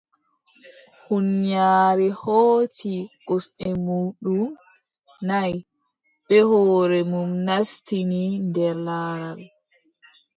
Huunyaare 1.05 2.07
hooci 2.21 2.89
kosɗe 3.27 3.67
muuɗum 3.85 4.43
nay, 5.27 5.53
bee 6.27 6.43
hoore 6.49 6.99
mum 7.11 7.29
naastini 7.45 8.21
nder 8.47 8.75
laral. 8.85 9.39